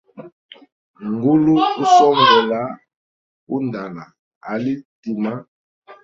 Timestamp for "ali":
4.51-4.73